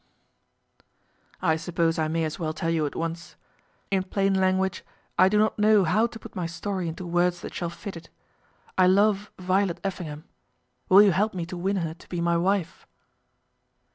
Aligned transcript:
"I 1.43 1.55
suppose 1.57 1.99
I 1.99 2.07
may 2.07 2.23
as 2.23 2.39
well 2.39 2.53
tell 2.53 2.71
you 2.71 2.87
at 2.87 2.95
once, 2.95 3.35
in 3.91 4.01
plain 4.01 4.33
language, 4.33 4.83
I 5.15 5.29
do 5.29 5.37
not 5.37 5.59
know 5.59 5.83
how 5.83 6.07
to 6.07 6.17
put 6.17 6.35
my 6.35 6.47
story 6.47 6.87
into 6.87 7.05
words 7.05 7.41
that 7.41 7.53
shall 7.53 7.69
fit 7.69 7.95
it. 7.95 8.09
I 8.79 8.87
love 8.87 9.31
Violet 9.37 9.79
Effingham. 9.83 10.23
Will 10.89 11.03
you 11.03 11.11
help 11.11 11.35
me 11.35 11.45
to 11.45 11.55
win 11.55 11.75
her 11.75 11.93
to 11.93 12.09
be 12.09 12.19
my 12.19 12.35
wife?" 12.35 12.87